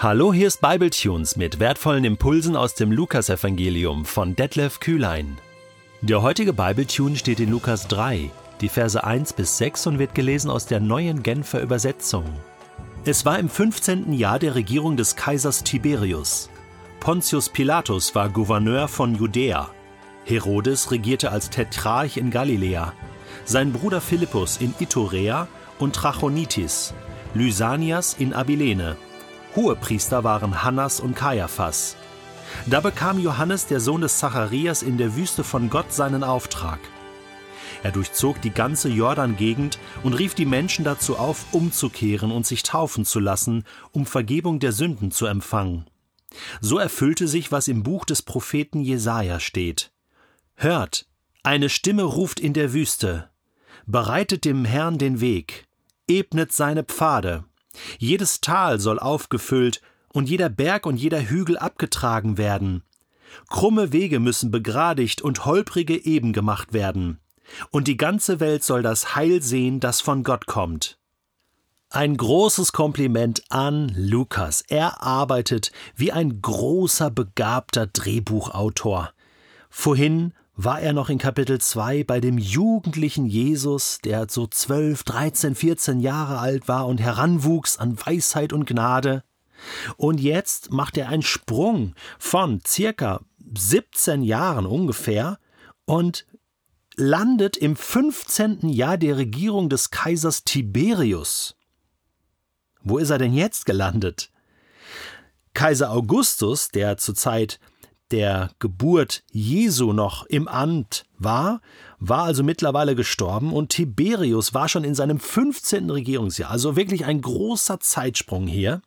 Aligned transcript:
Hallo, 0.00 0.32
hier 0.32 0.46
ist 0.46 0.60
Bibletunes 0.60 1.34
mit 1.34 1.58
wertvollen 1.58 2.04
Impulsen 2.04 2.54
aus 2.54 2.74
dem 2.74 2.92
Lukasevangelium 2.92 4.04
von 4.04 4.36
Detlef 4.36 4.78
Kühlein. 4.78 5.38
Der 6.02 6.22
heutige 6.22 6.52
Bibletune 6.52 7.16
steht 7.16 7.40
in 7.40 7.50
Lukas 7.50 7.88
3, 7.88 8.30
die 8.60 8.68
Verse 8.68 9.02
1 9.02 9.32
bis 9.32 9.58
6 9.58 9.88
und 9.88 9.98
wird 9.98 10.14
gelesen 10.14 10.52
aus 10.52 10.66
der 10.66 10.78
neuen 10.78 11.24
Genfer 11.24 11.60
Übersetzung. 11.60 12.26
Es 13.04 13.26
war 13.26 13.40
im 13.40 13.48
15. 13.48 14.12
Jahr 14.12 14.38
der 14.38 14.54
Regierung 14.54 14.96
des 14.96 15.16
Kaisers 15.16 15.64
Tiberius. 15.64 16.48
Pontius 17.00 17.48
Pilatus 17.48 18.14
war 18.14 18.28
Gouverneur 18.28 18.86
von 18.86 19.16
Judäa. 19.16 19.68
Herodes 20.26 20.92
regierte 20.92 21.32
als 21.32 21.50
Tetrarch 21.50 22.18
in 22.18 22.30
Galiläa. 22.30 22.92
Sein 23.44 23.72
Bruder 23.72 24.00
Philippus 24.00 24.58
in 24.58 24.72
Iturea 24.78 25.48
und 25.80 25.96
Trachonitis. 25.96 26.94
Lysanias 27.34 28.14
in 28.16 28.32
Abilene 28.32 28.96
Hohepriester 29.56 30.24
waren 30.24 30.62
Hannas 30.62 31.00
und 31.00 31.16
Kaiaphas. 31.16 31.96
Da 32.66 32.80
bekam 32.80 33.18
Johannes, 33.18 33.66
der 33.66 33.80
Sohn 33.80 34.00
des 34.00 34.18
Zacharias, 34.18 34.82
in 34.82 34.98
der 34.98 35.16
Wüste 35.16 35.44
von 35.44 35.70
Gott 35.70 35.92
seinen 35.92 36.24
Auftrag. 36.24 36.78
Er 37.82 37.92
durchzog 37.92 38.40
die 38.42 38.50
ganze 38.50 38.88
Jordan-Gegend 38.88 39.78
und 40.02 40.14
rief 40.14 40.34
die 40.34 40.46
Menschen 40.46 40.84
dazu 40.84 41.16
auf, 41.16 41.46
umzukehren 41.52 42.32
und 42.32 42.46
sich 42.46 42.62
taufen 42.62 43.04
zu 43.04 43.20
lassen, 43.20 43.64
um 43.92 44.06
Vergebung 44.06 44.58
der 44.58 44.72
Sünden 44.72 45.10
zu 45.10 45.26
empfangen. 45.26 45.86
So 46.60 46.78
erfüllte 46.78 47.28
sich, 47.28 47.52
was 47.52 47.68
im 47.68 47.82
Buch 47.82 48.04
des 48.04 48.22
Propheten 48.22 48.80
Jesaja 48.80 49.40
steht. 49.40 49.92
Hört, 50.56 51.06
eine 51.42 51.68
Stimme 51.68 52.02
ruft 52.02 52.40
in 52.40 52.52
der 52.52 52.72
Wüste. 52.72 53.30
Bereitet 53.86 54.44
dem 54.44 54.64
Herrn 54.64 54.98
den 54.98 55.20
Weg, 55.20 55.66
ebnet 56.08 56.52
seine 56.52 56.84
Pfade. 56.84 57.44
Jedes 57.98 58.40
Tal 58.40 58.80
soll 58.80 58.98
aufgefüllt 58.98 59.80
und 60.12 60.28
jeder 60.28 60.48
Berg 60.48 60.86
und 60.86 60.96
jeder 60.96 61.20
Hügel 61.20 61.58
abgetragen 61.58 62.38
werden. 62.38 62.82
Krumme 63.48 63.92
Wege 63.92 64.20
müssen 64.20 64.50
begradigt 64.50 65.22
und 65.22 65.44
holprige 65.44 66.04
eben 66.04 66.32
gemacht 66.32 66.72
werden. 66.72 67.18
Und 67.70 67.88
die 67.88 67.96
ganze 67.96 68.40
Welt 68.40 68.64
soll 68.64 68.82
das 68.82 69.14
Heil 69.14 69.42
sehen, 69.42 69.80
das 69.80 70.00
von 70.00 70.22
Gott 70.22 70.46
kommt. 70.46 70.98
Ein 71.90 72.18
großes 72.18 72.72
Kompliment 72.72 73.42
an 73.48 73.90
Lukas. 73.96 74.62
Er 74.68 75.02
arbeitet 75.02 75.72
wie 75.96 76.12
ein 76.12 76.42
großer, 76.42 77.10
begabter 77.10 77.86
Drehbuchautor. 77.86 79.12
Vorhin 79.70 80.34
war 80.60 80.80
er 80.80 80.92
noch 80.92 81.08
in 81.08 81.18
Kapitel 81.18 81.60
2 81.60 82.02
bei 82.02 82.18
dem 82.18 82.36
jugendlichen 82.36 83.26
Jesus, 83.26 84.00
der 84.02 84.26
so 84.28 84.48
12, 84.48 85.04
13, 85.04 85.54
14 85.54 86.00
Jahre 86.00 86.40
alt 86.40 86.66
war 86.66 86.88
und 86.88 86.98
heranwuchs 86.98 87.78
an 87.78 87.96
Weisheit 88.04 88.52
und 88.52 88.66
Gnade. 88.66 89.22
Und 89.96 90.20
jetzt 90.20 90.72
macht 90.72 90.96
er 90.96 91.10
einen 91.10 91.22
Sprung 91.22 91.94
von 92.18 92.60
circa 92.66 93.20
17 93.56 94.22
Jahren 94.22 94.66
ungefähr 94.66 95.38
und 95.84 96.26
landet 96.96 97.56
im 97.56 97.76
15. 97.76 98.68
Jahr 98.68 98.98
der 98.98 99.16
Regierung 99.16 99.68
des 99.68 99.90
Kaisers 99.90 100.42
Tiberius. 100.42 101.54
Wo 102.82 102.98
ist 102.98 103.10
er 103.10 103.18
denn 103.18 103.32
jetzt 103.32 103.64
gelandet? 103.64 104.32
Kaiser 105.54 105.92
Augustus, 105.92 106.70
der 106.70 106.96
zur 106.96 107.14
Zeit 107.14 107.60
der 108.10 108.50
Geburt 108.58 109.22
Jesu 109.30 109.92
noch 109.92 110.24
im 110.26 110.48
Amt 110.48 111.04
war, 111.18 111.60
war 111.98 112.24
also 112.24 112.42
mittlerweile 112.42 112.94
gestorben 112.94 113.52
und 113.52 113.70
Tiberius 113.70 114.54
war 114.54 114.68
schon 114.68 114.84
in 114.84 114.94
seinem 114.94 115.18
15. 115.18 115.90
Regierungsjahr, 115.90 116.50
also 116.50 116.76
wirklich 116.76 117.04
ein 117.04 117.20
großer 117.20 117.80
Zeitsprung 117.80 118.46
hier. 118.46 118.82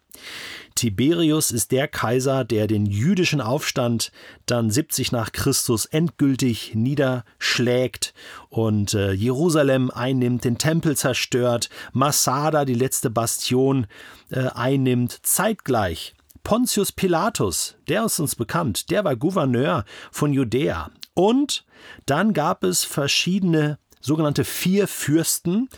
Tiberius 0.76 1.52
ist 1.52 1.72
der 1.72 1.88
Kaiser, 1.88 2.44
der 2.44 2.68
den 2.68 2.86
jüdischen 2.86 3.42
Aufstand 3.42 4.12
dann 4.46 4.72
70 4.72 5.12
nach 5.12 5.31
Christus 5.31 5.86
endgültig 5.86 6.74
niederschlägt 6.74 8.14
und 8.50 8.94
äh, 8.94 9.12
Jerusalem 9.12 9.92
einnimmt, 9.92 10.46
den 10.46 10.58
Tempel 10.58 10.96
zerstört, 10.96 11.70
Masada, 11.92 12.66
die 12.66 12.74
letzte 12.74 13.10
Bastion, 13.10 13.88
äh, 14.30 14.48
einnimmt, 14.54 15.20
zeitgleich 15.24 16.14
Pontius 16.44 16.91
Pilatus, 16.91 17.75
der 17.88 18.06
ist 18.06 18.19
uns 18.19 18.35
bekannt, 18.35 18.90
der 18.90 19.03
war 19.03 19.16
Gouverneur 19.16 19.85
von 20.12 20.34
Judäa. 20.34 20.91
Und 21.13 21.66
dann 22.06 22.34
gab 22.34 22.63
es 22.63 22.84
verschiedene 22.84 23.78
sogenannte 24.00 24.44
vier 24.44 24.88
Fürsten, 24.88 25.69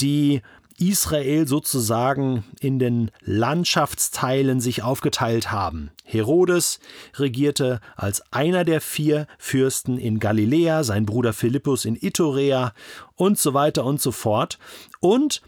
die 0.00 0.42
Israel 0.78 1.48
sozusagen 1.48 2.44
in 2.60 2.78
den 2.78 3.10
Landschaftsteilen 3.22 4.60
sich 4.60 4.82
aufgeteilt 4.82 5.50
haben. 5.50 5.90
Herodes 6.04 6.78
regierte 7.16 7.80
als 7.96 8.22
einer 8.32 8.64
der 8.64 8.80
vier 8.80 9.26
Fürsten 9.38 9.98
in 9.98 10.20
Galiläa, 10.20 10.84
sein 10.84 11.04
Bruder 11.04 11.32
Philippus 11.32 11.84
in 11.84 11.96
Iturea 12.00 12.72
und 13.16 13.38
so 13.38 13.54
weiter 13.54 13.84
und 13.84 14.00
so 14.00 14.12
fort. 14.12 14.58
Und 15.00 15.42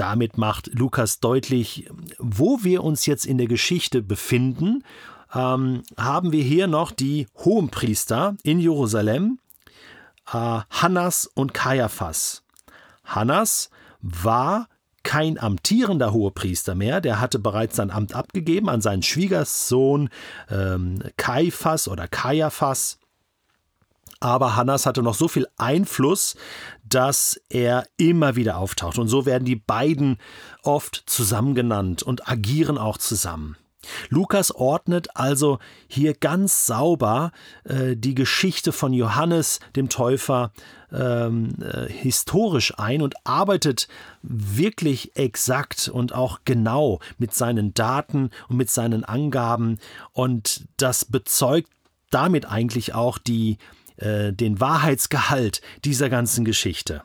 damit 0.00 0.38
macht 0.38 0.68
Lukas 0.72 1.20
deutlich, 1.20 1.88
wo 2.18 2.60
wir 2.62 2.84
uns 2.84 3.06
jetzt 3.06 3.26
in 3.26 3.38
der 3.38 3.46
Geschichte 3.46 4.02
befinden. 4.02 4.84
Ähm, 5.34 5.82
haben 5.96 6.32
wir 6.32 6.42
hier 6.42 6.66
noch 6.66 6.90
die 6.90 7.26
Hohenpriester 7.36 8.36
in 8.42 8.60
Jerusalem, 8.60 9.38
äh, 10.32 10.60
Hannas 10.70 11.26
und 11.26 11.52
Kaiaphas. 11.52 12.42
Hannas 13.04 13.70
war 14.00 14.68
kein 15.02 15.38
amtierender 15.38 16.12
Hohepriester 16.12 16.74
mehr, 16.74 17.00
der 17.00 17.20
hatte 17.20 17.38
bereits 17.38 17.76
sein 17.76 17.90
Amt 17.90 18.14
abgegeben 18.14 18.68
an 18.68 18.80
seinen 18.80 19.02
Schwiegersohn 19.02 20.10
ähm, 20.50 21.02
Kaiphas 21.16 21.88
oder 21.88 22.08
Kaiaphas. 22.08 22.98
Aber 24.20 24.56
Hannas 24.56 24.86
hatte 24.86 25.02
noch 25.02 25.14
so 25.14 25.28
viel 25.28 25.46
Einfluss, 25.56 26.36
dass 26.88 27.40
er 27.48 27.86
immer 27.96 28.36
wieder 28.36 28.58
auftaucht. 28.58 28.98
Und 28.98 29.08
so 29.08 29.26
werden 29.26 29.44
die 29.44 29.56
beiden 29.56 30.18
oft 30.62 31.02
zusammen 31.06 31.54
genannt 31.54 32.02
und 32.02 32.28
agieren 32.28 32.78
auch 32.78 32.98
zusammen. 32.98 33.56
Lukas 34.08 34.50
ordnet 34.50 35.16
also 35.16 35.58
hier 35.86 36.14
ganz 36.14 36.66
sauber 36.66 37.32
äh, 37.64 37.96
die 37.96 38.14
Geschichte 38.14 38.72
von 38.72 38.92
Johannes 38.92 39.60
dem 39.76 39.88
Täufer 39.88 40.52
ähm, 40.92 41.54
äh, 41.60 41.90
historisch 41.90 42.74
ein 42.78 43.02
und 43.02 43.14
arbeitet 43.24 43.88
wirklich 44.22 45.16
exakt 45.16 45.88
und 45.88 46.12
auch 46.12 46.40
genau 46.44 47.00
mit 47.18 47.34
seinen 47.34 47.72
Daten 47.72 48.30
und 48.48 48.56
mit 48.56 48.70
seinen 48.70 49.04
Angaben. 49.04 49.78
Und 50.12 50.66
das 50.76 51.04
bezeugt 51.04 51.70
damit 52.10 52.46
eigentlich 52.46 52.94
auch 52.94 53.18
die 53.18 53.58
äh, 53.98 54.32
den 54.32 54.60
Wahrheitsgehalt 54.60 55.60
dieser 55.84 56.08
ganzen 56.08 56.44
Geschichte. 56.44 57.02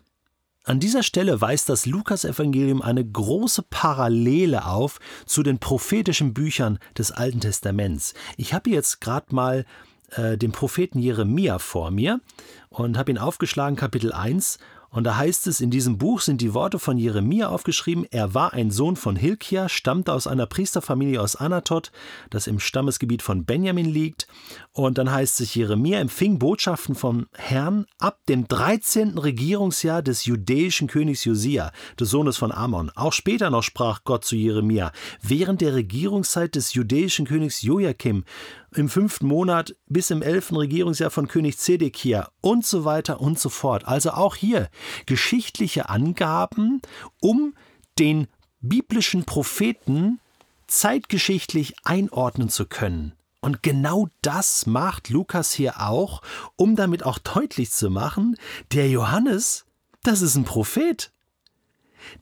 An 0.65 0.79
dieser 0.79 1.03
Stelle 1.03 1.41
weist 1.41 1.67
das 1.67 1.85
Lukasevangelium 1.85 2.81
eine 2.81 3.05
große 3.05 3.63
Parallele 3.63 4.65
auf 4.65 4.99
zu 5.25 5.43
den 5.43 5.59
prophetischen 5.59 6.33
Büchern 6.33 6.79
des 6.97 7.11
Alten 7.11 7.41
Testaments. 7.41 8.13
Ich 8.37 8.53
habe 8.53 8.69
jetzt 8.69 9.01
gerade 9.01 9.35
mal 9.35 9.65
äh, 10.11 10.37
den 10.37 10.53
Propheten 10.53 10.99
Jeremia 10.99 11.59
vor 11.59 11.91
mir 11.91 12.21
und 12.69 12.97
habe 12.97 13.11
ihn 13.11 13.17
aufgeschlagen, 13.17 13.75
Kapitel 13.75 14.13
1, 14.13 14.57
und 14.93 15.05
da 15.05 15.17
heißt 15.17 15.47
es, 15.47 15.59
in 15.59 15.71
diesem 15.71 15.97
Buch 15.97 16.21
sind 16.21 16.39
die 16.39 16.53
Worte 16.53 16.77
von 16.77 16.99
Jeremia 16.99 17.49
aufgeschrieben. 17.49 18.05
Er 18.11 18.35
war 18.35 18.53
ein 18.53 18.69
Sohn 18.69 18.95
von 18.95 19.15
Hilkia, 19.15 19.67
stammte 19.67 20.13
aus 20.13 20.27
einer 20.27 20.45
Priesterfamilie 20.45 21.19
aus 21.19 21.35
Anatot, 21.35 21.91
das 22.29 22.45
im 22.45 22.59
Stammesgebiet 22.59 23.23
von 23.23 23.43
Benjamin 23.43 23.87
liegt. 23.87 24.27
Und 24.71 24.99
dann 24.99 25.11
heißt 25.11 25.41
es, 25.41 25.55
Jeremia 25.55 25.99
empfing 25.99 26.37
Botschaften 26.37 26.93
vom 26.93 27.25
Herrn 27.33 27.87
ab 27.97 28.19
dem 28.29 28.47
13. 28.47 29.17
Regierungsjahr 29.17 30.03
des 30.03 30.25
judäischen 30.25 30.87
Königs 30.87 31.25
Josia, 31.25 31.71
des 31.99 32.11
Sohnes 32.11 32.37
von 32.37 32.51
Ammon. 32.51 32.91
Auch 32.93 33.13
später 33.13 33.49
noch 33.49 33.63
sprach 33.63 34.03
Gott 34.03 34.23
zu 34.23 34.35
Jeremia. 34.35 34.91
Während 35.23 35.61
der 35.61 35.73
Regierungszeit 35.73 36.53
des 36.53 36.75
judäischen 36.75 37.25
Königs 37.25 37.63
Joachim 37.63 38.25
im 38.75 38.89
fünften 38.89 39.27
Monat 39.27 39.75
bis 39.87 40.09
im 40.09 40.21
elften 40.21 40.55
Regierungsjahr 40.55 41.09
von 41.09 41.27
König 41.27 41.57
Zedekia 41.57 42.29
und 42.41 42.65
so 42.65 42.85
weiter 42.85 43.21
und 43.21 43.39
so 43.39 43.49
fort. 43.49 43.87
Also 43.87 44.11
auch 44.11 44.35
hier 44.35 44.69
geschichtliche 45.05 45.89
Angaben, 45.89 46.81
um 47.19 47.53
den 47.99 48.27
biblischen 48.61 49.25
Propheten 49.25 50.19
zeitgeschichtlich 50.67 51.75
einordnen 51.83 52.49
zu 52.49 52.65
können. 52.65 53.13
Und 53.41 53.61
genau 53.61 54.07
das 54.21 54.65
macht 54.65 55.09
Lukas 55.09 55.51
hier 55.51 55.81
auch, 55.81 56.21
um 56.55 56.75
damit 56.75 57.03
auch 57.03 57.19
deutlich 57.19 57.71
zu 57.71 57.89
machen, 57.89 58.37
der 58.71 58.89
Johannes, 58.89 59.65
das 60.03 60.21
ist 60.21 60.35
ein 60.35 60.45
Prophet. 60.45 61.11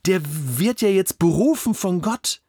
Der 0.08 0.22
wird 0.24 0.82
ja 0.82 0.90
jetzt 0.90 1.20
berufen 1.20 1.76
von 1.76 2.02
Gott 2.02 2.42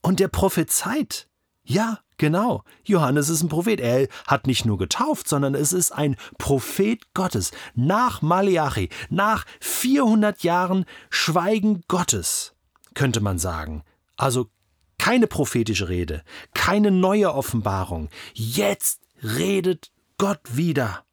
und 0.00 0.20
der 0.20 0.28
prophezeit. 0.28 1.28
Ja, 1.64 1.98
genau. 2.20 2.62
Johannes 2.84 3.30
ist 3.30 3.42
ein 3.42 3.48
Prophet. 3.48 3.80
Er 3.80 4.06
hat 4.26 4.46
nicht 4.46 4.66
nur 4.66 4.78
getauft, 4.78 5.26
sondern 5.26 5.54
es 5.54 5.72
ist 5.72 5.90
ein 5.90 6.16
Prophet 6.38 7.14
Gottes. 7.14 7.50
Nach 7.74 8.22
Maleachi, 8.22 8.90
nach 9.08 9.46
400 9.60 10.44
Jahren 10.44 10.84
Schweigen 11.08 11.82
Gottes, 11.88 12.54
könnte 12.94 13.20
man 13.20 13.38
sagen. 13.38 13.82
Also 14.16 14.48
keine 14.98 15.26
prophetische 15.26 15.88
Rede, 15.88 16.22
keine 16.52 16.90
neue 16.90 17.34
Offenbarung. 17.34 18.10
Jetzt 18.34 19.00
redet 19.22 19.90
Gott 20.18 20.40
wieder. 20.52 21.04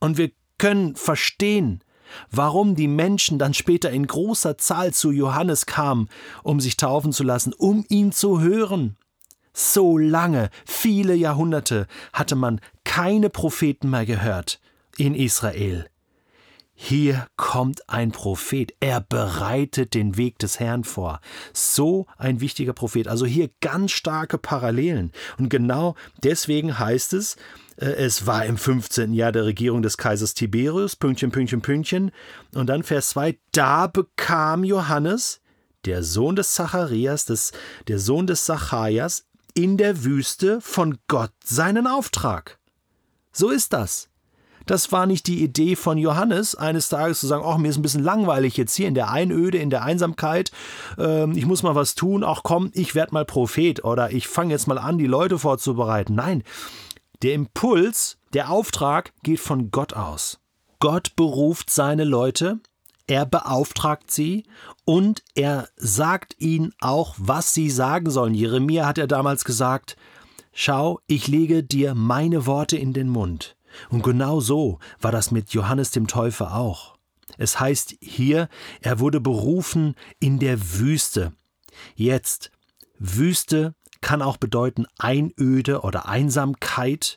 Und 0.00 0.18
wir 0.18 0.32
können 0.58 0.96
verstehen, 0.96 1.82
warum 2.30 2.74
die 2.74 2.88
Menschen 2.88 3.38
dann 3.38 3.54
später 3.54 3.90
in 3.90 4.06
großer 4.06 4.58
Zahl 4.58 4.92
zu 4.92 5.12
Johannes 5.12 5.64
kamen, 5.64 6.10
um 6.42 6.60
sich 6.60 6.76
taufen 6.76 7.12
zu 7.12 7.24
lassen, 7.24 7.54
um 7.54 7.86
ihn 7.88 8.12
zu 8.12 8.40
hören. 8.40 8.98
So 9.52 9.98
lange, 9.98 10.50
viele 10.66 11.14
Jahrhunderte 11.14 11.86
hatte 12.12 12.36
man 12.36 12.60
keine 12.84 13.30
Propheten 13.30 13.90
mehr 13.90 14.06
gehört 14.06 14.60
in 14.96 15.14
Israel. 15.14 15.86
Hier 16.74 17.28
kommt 17.36 17.88
ein 17.88 18.10
Prophet, 18.10 18.74
er 18.80 19.00
bereitet 19.00 19.94
den 19.94 20.16
Weg 20.16 20.38
des 20.38 20.58
Herrn 20.58 20.84
vor. 20.84 21.20
So 21.52 22.06
ein 22.16 22.40
wichtiger 22.40 22.72
Prophet. 22.72 23.06
Also 23.06 23.24
hier 23.26 23.50
ganz 23.60 23.92
starke 23.92 24.36
Parallelen. 24.36 25.12
Und 25.38 25.48
genau 25.48 25.94
deswegen 26.24 26.78
heißt 26.78 27.12
es, 27.12 27.36
äh, 27.76 27.86
es 27.86 28.26
war 28.26 28.46
im 28.46 28.56
15. 28.56 29.12
Jahr 29.12 29.32
der 29.32 29.44
Regierung 29.44 29.82
des 29.82 29.96
Kaisers 29.96 30.34
Tiberius, 30.34 30.96
Pünktchen, 30.96 31.30
Pünktchen, 31.30 31.60
Pünktchen. 31.60 32.10
Und 32.54 32.66
dann 32.66 32.82
Vers 32.82 33.10
2, 33.10 33.38
da 33.52 33.86
bekam 33.86 34.64
Johannes, 34.64 35.40
der 35.84 36.02
Sohn 36.02 36.36
des 36.36 36.54
Zacharias, 36.54 37.26
des, 37.26 37.52
der 37.86 37.98
Sohn 37.98 38.26
des 38.26 38.44
Zacharias, 38.44 39.28
in 39.54 39.76
der 39.76 40.04
Wüste 40.04 40.60
von 40.60 40.98
Gott 41.08 41.32
seinen 41.44 41.86
Auftrag. 41.86 42.58
So 43.32 43.50
ist 43.50 43.72
das. 43.72 44.08
Das 44.66 44.92
war 44.92 45.06
nicht 45.06 45.26
die 45.26 45.42
Idee 45.42 45.74
von 45.76 45.98
Johannes, 45.98 46.54
eines 46.54 46.88
Tages 46.88 47.20
zu 47.20 47.26
sagen, 47.26 47.42
ach, 47.44 47.58
mir 47.58 47.68
ist 47.68 47.78
ein 47.78 47.82
bisschen 47.82 48.04
langweilig 48.04 48.56
jetzt 48.56 48.74
hier 48.74 48.86
in 48.86 48.94
der 48.94 49.10
Einöde, 49.10 49.58
in 49.58 49.70
der 49.70 49.82
Einsamkeit, 49.82 50.52
ähm, 50.98 51.32
ich 51.36 51.46
muss 51.46 51.62
mal 51.62 51.74
was 51.74 51.94
tun, 51.94 52.22
ach 52.22 52.42
komm, 52.44 52.70
ich 52.74 52.94
werde 52.94 53.12
mal 53.12 53.24
Prophet 53.24 53.84
oder 53.84 54.12
ich 54.12 54.28
fange 54.28 54.52
jetzt 54.52 54.68
mal 54.68 54.78
an, 54.78 54.98
die 54.98 55.06
Leute 55.06 55.38
vorzubereiten. 55.38 56.14
Nein, 56.14 56.44
der 57.22 57.34
Impuls, 57.34 58.18
der 58.34 58.50
Auftrag 58.50 59.12
geht 59.22 59.40
von 59.40 59.70
Gott 59.70 59.94
aus. 59.94 60.38
Gott 60.78 61.14
beruft 61.16 61.70
seine 61.70 62.04
Leute, 62.04 62.60
er 63.06 63.26
beauftragt 63.26 64.10
sie 64.10 64.44
und 64.84 65.22
er 65.34 65.68
sagt 65.76 66.36
ihnen 66.38 66.72
auch, 66.80 67.14
was 67.18 67.54
sie 67.54 67.70
sagen 67.70 68.10
sollen. 68.10 68.34
Jeremia 68.34 68.86
hat 68.86 68.98
er 68.98 69.06
damals 69.06 69.44
gesagt, 69.44 69.96
Schau, 70.52 71.00
ich 71.06 71.28
lege 71.28 71.64
dir 71.64 71.94
meine 71.94 72.44
Worte 72.44 72.76
in 72.76 72.92
den 72.92 73.08
Mund. 73.08 73.56
Und 73.88 74.02
genau 74.02 74.40
so 74.40 74.78
war 75.00 75.10
das 75.10 75.30
mit 75.30 75.50
Johannes 75.54 75.90
dem 75.92 76.06
Täufer 76.06 76.54
auch. 76.54 76.98
Es 77.38 77.58
heißt 77.58 77.96
hier, 78.02 78.48
er 78.82 79.00
wurde 79.00 79.20
berufen 79.20 79.94
in 80.20 80.38
der 80.38 80.78
Wüste. 80.78 81.32
Jetzt, 81.94 82.50
Wüste 82.98 83.74
kann 84.12 84.20
auch 84.20 84.36
bedeuten 84.36 84.84
Einöde 84.98 85.80
oder 85.80 86.06
Einsamkeit. 86.06 87.16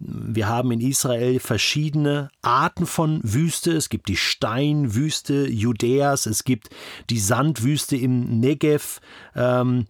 Wir 0.00 0.48
haben 0.48 0.72
in 0.72 0.80
Israel 0.80 1.38
verschiedene 1.38 2.32
Arten 2.42 2.84
von 2.84 3.20
Wüste. 3.22 3.70
Es 3.70 3.88
gibt 3.88 4.08
die 4.08 4.16
Steinwüste 4.16 5.46
Judäas, 5.48 6.26
es 6.26 6.42
gibt 6.42 6.70
die 7.10 7.20
Sandwüste 7.20 7.94
im 7.94 8.40
Negev. 8.40 8.98
Ähm, 9.36 9.86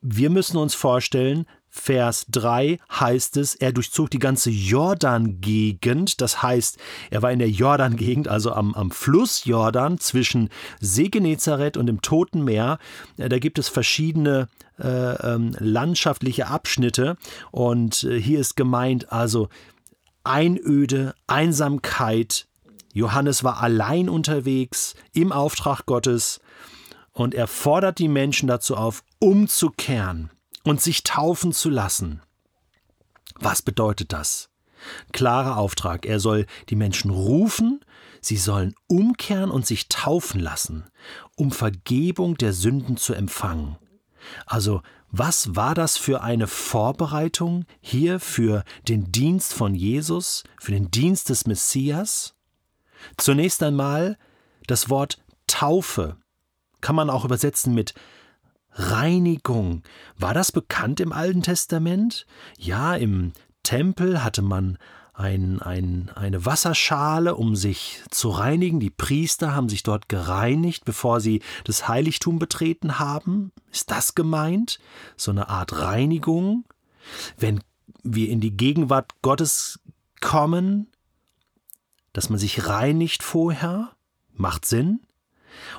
wir 0.00 0.30
müssen 0.30 0.56
uns 0.56 0.74
vorstellen, 0.74 1.46
Vers 1.76 2.26
3 2.30 2.78
heißt 2.90 3.36
es, 3.36 3.54
er 3.54 3.72
durchzog 3.72 4.10
die 4.10 4.18
ganze 4.18 4.50
Jordan-Gegend. 4.50 6.20
Das 6.20 6.42
heißt, 6.42 6.78
er 7.10 7.22
war 7.22 7.30
in 7.30 7.38
der 7.38 7.50
Jordan-Gegend, 7.50 8.28
also 8.28 8.52
am, 8.52 8.74
am 8.74 8.90
Fluss 8.90 9.44
Jordan 9.44 9.98
zwischen 9.98 10.48
See 10.80 11.08
Genezareth 11.08 11.76
und 11.76 11.86
dem 11.86 12.02
Toten 12.02 12.44
Meer. 12.44 12.78
Äh, 13.18 13.28
da 13.28 13.38
gibt 13.38 13.58
es 13.58 13.68
verschiedene 13.68 14.48
äh, 14.78 14.88
ähm, 14.88 15.54
landschaftliche 15.58 16.48
Abschnitte 16.48 17.16
und 17.50 18.04
äh, 18.04 18.20
hier 18.20 18.40
ist 18.40 18.56
gemeint 18.56 19.12
also 19.12 19.48
Einöde, 20.24 21.14
Einsamkeit. 21.26 22.46
Johannes 22.92 23.44
war 23.44 23.62
allein 23.62 24.08
unterwegs 24.08 24.94
im 25.12 25.30
Auftrag 25.30 25.86
Gottes 25.86 26.40
und 27.12 27.34
er 27.34 27.46
fordert 27.46 27.98
die 27.98 28.08
Menschen 28.08 28.48
dazu 28.48 28.76
auf, 28.76 29.04
umzukehren 29.18 30.30
und 30.66 30.82
sich 30.82 31.04
taufen 31.04 31.52
zu 31.52 31.70
lassen. 31.70 32.20
Was 33.36 33.62
bedeutet 33.62 34.12
das? 34.12 34.50
Klarer 35.12 35.56
Auftrag, 35.58 36.04
er 36.04 36.18
soll 36.20 36.46
die 36.68 36.76
Menschen 36.76 37.10
rufen, 37.10 37.84
sie 38.20 38.36
sollen 38.36 38.74
umkehren 38.88 39.50
und 39.50 39.64
sich 39.64 39.88
taufen 39.88 40.40
lassen, 40.40 40.84
um 41.36 41.52
Vergebung 41.52 42.36
der 42.36 42.52
Sünden 42.52 42.96
zu 42.96 43.14
empfangen. 43.14 43.76
Also, 44.44 44.82
was 45.12 45.54
war 45.54 45.74
das 45.74 45.96
für 45.96 46.22
eine 46.22 46.48
Vorbereitung 46.48 47.64
hier 47.80 48.18
für 48.18 48.64
den 48.88 49.12
Dienst 49.12 49.54
von 49.54 49.74
Jesus, 49.74 50.42
für 50.58 50.72
den 50.72 50.90
Dienst 50.90 51.28
des 51.28 51.46
Messias? 51.46 52.34
Zunächst 53.16 53.62
einmal 53.62 54.18
das 54.66 54.90
Wort 54.90 55.22
Taufe 55.46 56.16
kann 56.80 56.96
man 56.96 57.08
auch 57.08 57.24
übersetzen 57.24 57.72
mit 57.72 57.94
Reinigung. 58.76 59.82
War 60.18 60.34
das 60.34 60.52
bekannt 60.52 61.00
im 61.00 61.12
Alten 61.12 61.42
Testament? 61.42 62.26
Ja, 62.58 62.94
im 62.94 63.32
Tempel 63.62 64.22
hatte 64.22 64.42
man 64.42 64.78
ein, 65.16 65.62
ein, 65.62 66.10
eine 66.14 66.44
Wasserschale, 66.44 67.36
um 67.36 67.56
sich 67.56 68.02
zu 68.10 68.28
reinigen. 68.28 68.80
Die 68.80 68.90
Priester 68.90 69.54
haben 69.54 69.70
sich 69.70 69.82
dort 69.82 70.10
gereinigt, 70.10 70.84
bevor 70.84 71.20
sie 71.20 71.40
das 71.64 71.88
Heiligtum 71.88 72.38
betreten 72.38 72.98
haben. 72.98 73.50
Ist 73.72 73.90
das 73.90 74.14
gemeint? 74.14 74.78
So 75.16 75.30
eine 75.30 75.48
Art 75.48 75.80
Reinigung? 75.80 76.64
Wenn 77.38 77.60
wir 78.02 78.28
in 78.28 78.40
die 78.40 78.56
Gegenwart 78.56 79.14
Gottes 79.22 79.80
kommen, 80.20 80.88
dass 82.12 82.28
man 82.28 82.38
sich 82.38 82.66
reinigt 82.66 83.22
vorher? 83.22 83.92
Macht 84.34 84.66
Sinn? 84.66 85.00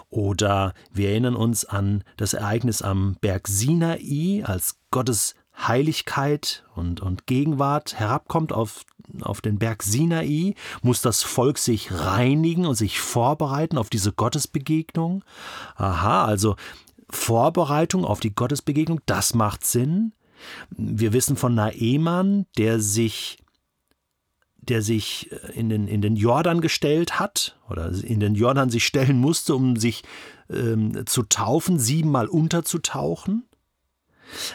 Oder 0.09 0.73
wir 0.91 1.09
erinnern 1.09 1.35
uns 1.35 1.65
an 1.65 2.03
das 2.17 2.33
Ereignis 2.33 2.81
am 2.81 3.15
Berg 3.21 3.47
Sinai, 3.47 4.43
als 4.45 4.77
Gottes 4.91 5.35
Heiligkeit 5.57 6.63
und, 6.75 7.01
und 7.01 7.25
Gegenwart 7.25 7.99
herabkommt 7.99 8.53
auf, 8.53 8.85
auf 9.21 9.41
den 9.41 9.57
Berg 9.57 9.83
Sinai, 9.83 10.53
muss 10.81 11.01
das 11.01 11.23
Volk 11.23 11.57
sich 11.57 11.91
reinigen 11.91 12.65
und 12.65 12.75
sich 12.75 12.99
vorbereiten 12.99 13.77
auf 13.77 13.89
diese 13.89 14.11
Gottesbegegnung. 14.11 15.23
Aha, 15.75 16.25
also 16.25 16.55
Vorbereitung 17.09 18.05
auf 18.05 18.19
die 18.19 18.35
Gottesbegegnung, 18.35 19.01
das 19.05 19.33
macht 19.33 19.65
Sinn. 19.65 20.13
Wir 20.69 21.13
wissen 21.13 21.37
von 21.37 21.55
Naemann, 21.55 22.45
der 22.57 22.79
sich 22.79 23.37
der 24.69 24.81
sich 24.81 25.31
äh, 25.31 25.53
in 25.53 25.69
den, 25.69 25.87
in 25.87 26.01
den 26.01 26.15
Jordan 26.15 26.61
gestellt 26.61 27.19
hat 27.19 27.57
oder 27.69 27.91
in 27.91 28.19
den 28.19 28.35
Jordan 28.35 28.69
sich 28.69 28.85
stellen 28.85 29.19
musste, 29.19 29.55
um 29.55 29.75
sich 29.75 30.03
ähm, 30.49 31.05
zu 31.05 31.23
taufen, 31.23 31.79
siebenmal 31.79 32.27
unterzutauchen. 32.27 33.43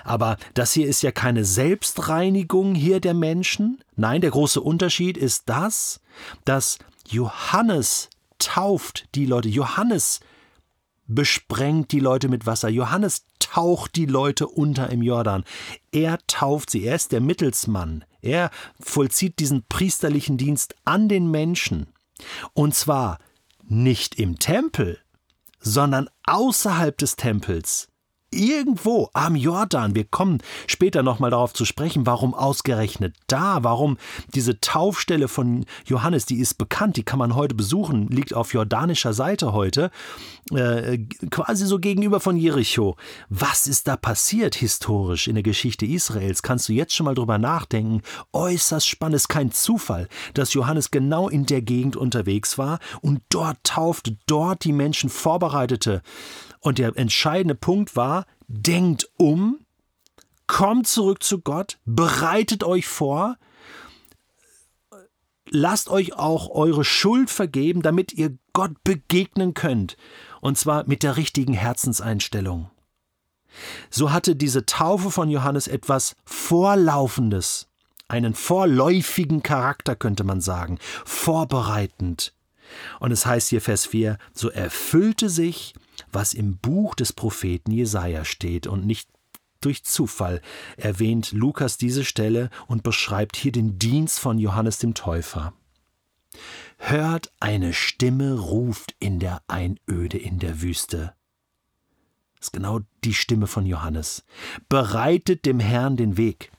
Aber 0.05 0.37
das 0.55 0.73
hier 0.73 0.87
ist 0.87 1.03
ja 1.03 1.13
keine 1.13 1.45
Selbstreinigung 1.45 2.75
hier 2.75 3.01
der 3.01 3.15
Menschen. 3.15 3.83
Nein, 3.97 4.21
der 4.21 4.31
große 4.31 4.61
Unterschied 4.61 5.17
ist 5.17 5.49
das, 5.49 6.01
dass 6.45 6.79
Johannes 7.09 8.11
tauft 8.39 9.09
die 9.15 9.27
Leute. 9.27 9.49
Johannes 9.49 10.21
besprengt 11.07 11.93
die 11.93 12.01
Leute 12.01 12.29
mit 12.29 12.47
Wasser. 12.47 12.69
Johannes 12.69 13.27
taucht 13.39 13.97
die 13.97 14.07
Leute 14.07 14.47
unter 14.47 14.91
im 14.91 15.03
Jordan. 15.03 15.45
Er 15.91 16.19
tauft 16.27 16.71
sie. 16.71 16.85
Er 16.85 16.95
ist 16.95 17.13
der 17.13 17.21
Mittelsmann. 17.21 18.05
Er 18.23 18.51
vollzieht 18.81 19.39
diesen 19.41 19.65
priesterlichen 19.69 20.39
Dienst 20.39 20.75
an 20.85 21.09
den 21.09 21.31
Menschen. 21.31 21.89
Und 22.55 22.75
zwar 22.75 23.19
nicht 23.65 24.15
im 24.19 24.39
Tempel, 24.39 24.99
sondern 25.61 26.09
außerhalb 26.25 26.97
des 26.97 27.17
Tempels 27.17 27.89
irgendwo 28.33 29.11
am 29.13 29.37
Jordan. 29.37 29.95
Wir 29.95 30.05
kommen 30.05 30.39
später 30.67 31.03
nochmal 31.03 31.31
darauf 31.31 31.53
zu 31.53 31.65
sprechen, 31.65 32.07
warum 32.07 32.35
ausgerechnet 32.35 33.15
da, 33.27 33.63
warum 33.63 33.99
diese 34.35 34.61
Taufstelle 34.61 35.29
von 35.29 35.67
Johannes, 35.87 36.27
die 36.27 36.39
ist 36.39 36.55
bekannt, 36.55 36.97
die 36.97 37.03
kann 37.03 37.19
man 37.19 37.35
heute 37.35 37.55
besuchen, 37.55 38.09
liegt 38.09 38.35
auf 38.35 38.53
jordanischer 38.53 39.13
Seite 39.13 39.53
heute, 39.53 39.91
äh, 40.51 40.99
quasi 41.31 41.67
so 41.67 41.79
gegenüber 41.79 42.21
von 42.21 42.37
Jericho. 42.37 42.97
Was 43.29 43.67
ist 43.67 43.89
da 43.89 43.97
passiert 43.97 44.55
historisch 44.55 45.29
in 45.29 45.35
der 45.35 45.43
Geschichte 45.43 45.87
Israels? 45.87 46.43
Kannst 46.43 46.69
du 46.69 46.73
jetzt 46.73 46.95
schon 46.95 47.05
mal 47.05 47.15
drüber 47.15 47.39
nachdenken? 47.39 48.03
Äußerst 48.33 48.89
spannend, 48.89 49.17
ist 49.17 49.29
kein 49.29 49.53
Zufall, 49.53 50.09
dass 50.35 50.55
Johannes 50.55 50.91
genau 50.91 51.29
in 51.29 51.47
der 51.47 51.63
Gegend 51.63 51.97
unterwegs 51.97 52.59
war 52.59 52.79
und 53.01 53.21
dort 53.29 53.59
taufte, 53.65 54.17
dort 54.27 54.65
die 54.65 54.73
Menschen 54.73 55.11
vorbereitete. 55.11 56.03
Und 56.63 56.79
der 56.79 56.97
entscheidende 56.97 57.57
Punkt 57.57 57.97
war, 57.97 58.25
denkt 58.47 59.11
um, 59.19 59.67
kommt 60.47 60.87
zurück 60.87 61.23
zu 61.23 61.41
Gott, 61.41 61.79
bereitet 61.85 62.63
euch 62.63 62.87
vor, 62.87 63.37
lasst 65.51 65.89
euch 65.89 66.15
auch 66.15 66.51
eure 66.51 66.85
Schuld 66.85 67.31
vergeben, 67.31 67.83
damit 67.83 68.13
ihr 68.13 68.39
Gott 68.53 68.83
begegnen 68.85 69.55
könnt. 69.55 69.97
Und 70.41 70.57
zwar 70.57 70.87
mit 70.87 71.03
der 71.03 71.17
richtigen 71.17 71.53
Herzenseinstellung. 71.53 72.71
So 73.91 74.13
hatte 74.13 74.37
diese 74.37 74.65
Taufe 74.65 75.11
von 75.11 75.29
Johannes 75.29 75.67
etwas 75.67 76.17
Vorlaufendes, 76.25 77.69
einen 78.09 78.35
vorläufigen 78.35 79.43
Charakter 79.43 79.97
könnte 79.97 80.23
man 80.23 80.41
sagen, 80.41 80.79
vorbereitend. 81.05 82.35
Und 83.01 83.11
es 83.11 83.27
heißt 83.27 83.49
hier 83.49 83.61
Vers 83.61 83.87
4, 83.87 84.17
so 84.33 84.49
erfüllte 84.49 85.29
sich, 85.29 85.75
was 86.13 86.35
im 86.35 86.59
Buch 86.59 86.95
des 86.95 87.13
Propheten 87.13 87.71
Jesaja 87.71 88.25
steht 88.25 88.67
und 88.67 88.87
nicht 88.87 89.09
durch 89.61 89.85
Zufall 89.85 90.43
erwähnt 90.77 91.33
Lukas 91.33 91.79
diese 91.79 92.05
Stelle 92.05 92.51
und 92.67 92.83
beschreibt 92.83 93.37
hier 93.37 93.53
den 93.53 93.79
Dienst 93.79 94.19
von 94.19 94.39
Johannes 94.39 94.79
dem 94.79 94.95
Täufer. 94.95 95.55
Hört 96.79 97.31
eine 97.39 97.73
Stimme 97.73 98.39
ruft 98.39 98.95
in 98.99 99.21
der 99.21 99.43
Einöde 99.47 100.19
in 100.19 100.39
der 100.39 100.63
Wüste. 100.63 101.15
Das 102.37 102.49
ist 102.49 102.53
genau 102.53 102.81
die 103.05 103.15
Stimme 103.15 103.47
von 103.47 103.67
Johannes. 103.67 104.25
Bereitet 104.69 105.47
dem 105.47 105.61
Herrn 105.61 105.97
den 105.97 106.17
Weg. 106.17 106.51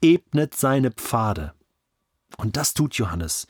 Ebnet 0.00 0.54
seine 0.54 0.92
Pfade. 0.92 1.54
Und 2.36 2.56
das 2.56 2.74
tut 2.74 2.94
Johannes. 2.94 3.48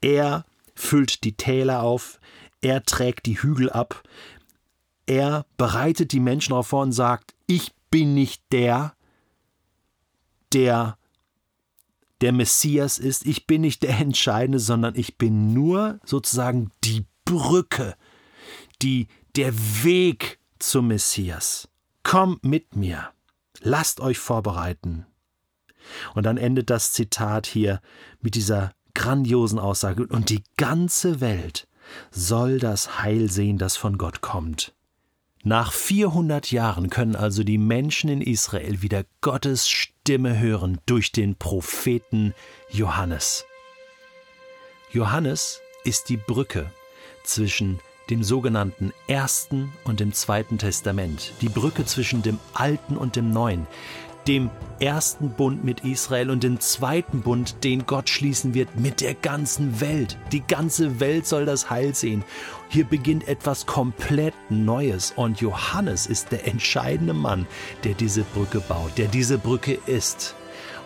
Er 0.00 0.46
füllt 0.74 1.24
die 1.24 1.36
Täler 1.36 1.82
auf, 1.82 2.20
er 2.62 2.84
trägt 2.84 3.26
die 3.26 3.42
Hügel 3.42 3.70
ab, 3.70 4.02
er 5.08 5.46
bereitet 5.56 6.12
die 6.12 6.20
Menschen 6.20 6.50
darauf 6.50 6.68
vor 6.68 6.82
und 6.82 6.92
sagt, 6.92 7.34
ich 7.46 7.72
bin 7.90 8.14
nicht 8.14 8.42
der, 8.52 8.94
der 10.52 10.98
der 12.20 12.32
Messias 12.32 12.98
ist, 12.98 13.26
ich 13.26 13.46
bin 13.46 13.60
nicht 13.60 13.82
der 13.82 13.98
Entscheidende, 13.98 14.58
sondern 14.58 14.94
ich 14.96 15.18
bin 15.18 15.52
nur 15.52 16.00
sozusagen 16.04 16.72
die 16.84 17.06
Brücke, 17.24 17.94
die, 18.82 19.06
der 19.36 19.54
Weg 19.84 20.40
zum 20.58 20.88
Messias. 20.88 21.68
Kommt 22.02 22.44
mit 22.44 22.74
mir, 22.74 23.10
lasst 23.60 24.00
euch 24.00 24.18
vorbereiten. 24.18 25.06
Und 26.14 26.24
dann 26.24 26.38
endet 26.38 26.70
das 26.70 26.92
Zitat 26.92 27.46
hier 27.46 27.80
mit 28.20 28.34
dieser 28.34 28.72
grandiosen 28.94 29.60
Aussage, 29.60 30.06
und 30.08 30.28
die 30.28 30.42
ganze 30.56 31.20
Welt 31.20 31.68
soll 32.10 32.58
das 32.58 33.00
Heil 33.00 33.30
sehen, 33.30 33.58
das 33.58 33.76
von 33.76 33.96
Gott 33.96 34.20
kommt. 34.20 34.74
Nach 35.44 35.72
400 35.72 36.50
Jahren 36.50 36.90
können 36.90 37.14
also 37.14 37.44
die 37.44 37.58
Menschen 37.58 38.10
in 38.10 38.20
Israel 38.20 38.82
wieder 38.82 39.04
Gottes 39.20 39.68
Stimme 39.68 40.38
hören 40.38 40.78
durch 40.86 41.12
den 41.12 41.36
Propheten 41.36 42.34
Johannes. 42.70 43.44
Johannes 44.92 45.60
ist 45.84 46.08
die 46.08 46.16
Brücke 46.16 46.72
zwischen 47.22 47.78
dem 48.10 48.24
sogenannten 48.24 48.92
Ersten 49.06 49.72
und 49.84 50.00
dem 50.00 50.12
Zweiten 50.12 50.58
Testament, 50.58 51.32
die 51.40 51.48
Brücke 51.48 51.84
zwischen 51.84 52.22
dem 52.22 52.38
Alten 52.54 52.96
und 52.96 53.16
dem 53.16 53.30
Neuen, 53.30 53.66
dem 54.28 54.50
ersten 54.78 55.30
Bund 55.30 55.64
mit 55.64 55.84
Israel 55.84 56.30
und 56.30 56.42
dem 56.44 56.60
zweiten 56.60 57.22
Bund, 57.22 57.64
den 57.64 57.86
Gott 57.86 58.10
schließen 58.10 58.52
wird 58.54 58.78
mit 58.78 59.00
der 59.00 59.14
ganzen 59.14 59.80
Welt. 59.80 60.18
Die 60.32 60.42
ganze 60.42 61.00
Welt 61.00 61.26
soll 61.26 61.46
das 61.46 61.70
Heil 61.70 61.94
sehen. 61.94 62.22
Hier 62.68 62.84
beginnt 62.84 63.26
etwas 63.26 63.64
komplett 63.64 64.34
Neues 64.50 65.12
und 65.16 65.40
Johannes 65.40 66.06
ist 66.06 66.30
der 66.30 66.46
entscheidende 66.46 67.14
Mann, 67.14 67.46
der 67.84 67.94
diese 67.94 68.22
Brücke 68.22 68.60
baut, 68.60 68.98
der 68.98 69.08
diese 69.08 69.38
Brücke 69.38 69.78
ist. 69.86 70.34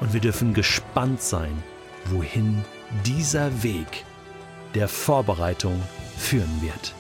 Und 0.01 0.13
wir 0.13 0.21
dürfen 0.21 0.55
gespannt 0.55 1.21
sein, 1.21 1.63
wohin 2.07 2.65
dieser 3.05 3.63
Weg 3.63 4.05
der 4.75 4.89
Vorbereitung 4.89 5.83
führen 6.17 6.63
wird. 6.63 6.95